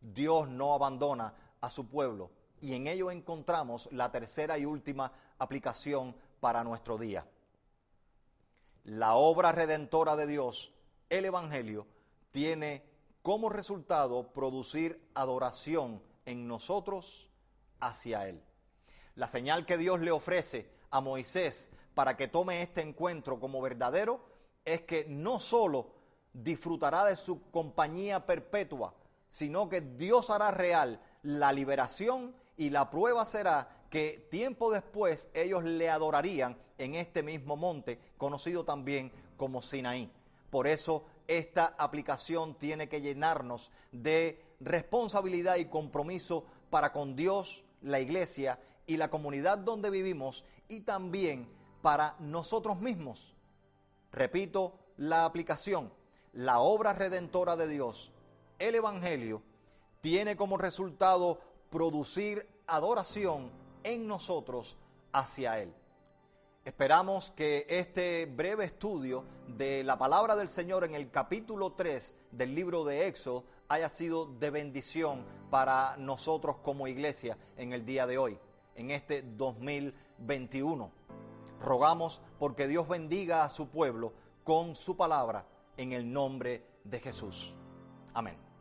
Dios 0.00 0.48
no 0.48 0.74
abandona 0.74 1.34
a 1.60 1.70
su 1.70 1.88
pueblo. 1.88 2.30
Y 2.60 2.74
en 2.74 2.86
ello 2.86 3.10
encontramos 3.10 3.88
la 3.92 4.10
tercera 4.10 4.58
y 4.58 4.64
última 4.64 5.12
aplicación 5.38 6.16
para 6.40 6.64
nuestro 6.64 6.98
día. 6.98 7.26
La 8.84 9.14
obra 9.14 9.50
redentora 9.50 10.14
de 10.14 10.26
Dios, 10.26 10.72
el 11.08 11.24
Evangelio, 11.24 11.86
tiene 12.32 12.84
como 13.22 13.48
resultado 13.48 14.32
producir 14.34 15.08
adoración 15.14 16.02
en 16.26 16.46
nosotros 16.46 17.30
hacia 17.80 18.28
Él. 18.28 18.42
La 19.14 19.26
señal 19.26 19.64
que 19.64 19.78
Dios 19.78 20.00
le 20.00 20.10
ofrece 20.10 20.70
a 20.90 21.00
Moisés 21.00 21.70
para 21.94 22.18
que 22.18 22.28
tome 22.28 22.60
este 22.60 22.82
encuentro 22.82 23.40
como 23.40 23.62
verdadero 23.62 24.20
es 24.66 24.82
que 24.82 25.06
no 25.08 25.40
solo 25.40 25.94
disfrutará 26.34 27.06
de 27.06 27.16
su 27.16 27.50
compañía 27.50 28.26
perpetua, 28.26 28.92
sino 29.30 29.70
que 29.70 29.80
Dios 29.80 30.28
hará 30.28 30.50
real 30.50 31.00
la 31.22 31.52
liberación 31.52 32.34
y 32.58 32.68
la 32.68 32.90
prueba 32.90 33.24
será 33.24 33.83
que 33.94 34.26
tiempo 34.28 34.72
después 34.72 35.30
ellos 35.34 35.62
le 35.62 35.88
adorarían 35.88 36.58
en 36.78 36.96
este 36.96 37.22
mismo 37.22 37.56
monte, 37.56 38.00
conocido 38.18 38.64
también 38.64 39.12
como 39.36 39.62
Sinaí. 39.62 40.10
Por 40.50 40.66
eso 40.66 41.04
esta 41.28 41.76
aplicación 41.78 42.56
tiene 42.56 42.88
que 42.88 43.00
llenarnos 43.00 43.70
de 43.92 44.42
responsabilidad 44.58 45.58
y 45.58 45.66
compromiso 45.66 46.44
para 46.70 46.92
con 46.92 47.14
Dios, 47.14 47.62
la 47.82 48.00
iglesia 48.00 48.58
y 48.84 48.96
la 48.96 49.10
comunidad 49.10 49.58
donde 49.58 49.90
vivimos 49.90 50.44
y 50.66 50.80
también 50.80 51.48
para 51.80 52.16
nosotros 52.18 52.80
mismos. 52.80 53.32
Repito 54.10 54.76
la 54.96 55.24
aplicación, 55.24 55.92
la 56.32 56.58
obra 56.58 56.94
redentora 56.94 57.54
de 57.54 57.68
Dios, 57.68 58.10
el 58.58 58.74
Evangelio, 58.74 59.40
tiene 60.00 60.34
como 60.34 60.58
resultado 60.58 61.38
producir 61.70 62.48
adoración 62.66 63.62
en 63.84 64.08
nosotros 64.08 64.76
hacia 65.12 65.60
Él. 65.60 65.72
Esperamos 66.64 67.30
que 67.30 67.66
este 67.68 68.24
breve 68.24 68.64
estudio 68.64 69.24
de 69.46 69.84
la 69.84 69.98
palabra 69.98 70.34
del 70.34 70.48
Señor 70.48 70.82
en 70.84 70.94
el 70.94 71.10
capítulo 71.10 71.72
3 71.72 72.14
del 72.32 72.54
libro 72.54 72.84
de 72.84 73.06
Éxodo 73.06 73.44
haya 73.68 73.88
sido 73.90 74.26
de 74.26 74.50
bendición 74.50 75.24
para 75.50 75.96
nosotros 75.98 76.56
como 76.62 76.88
iglesia 76.88 77.36
en 77.56 77.74
el 77.74 77.84
día 77.84 78.06
de 78.06 78.16
hoy, 78.16 78.38
en 78.76 78.90
este 78.90 79.22
2021. 79.22 80.90
Rogamos 81.60 82.22
porque 82.38 82.66
Dios 82.66 82.88
bendiga 82.88 83.44
a 83.44 83.50
su 83.50 83.68
pueblo 83.68 84.14
con 84.42 84.74
su 84.74 84.96
palabra 84.96 85.46
en 85.76 85.92
el 85.92 86.10
nombre 86.10 86.64
de 86.84 87.00
Jesús. 87.00 87.54
Amén. 88.14 88.53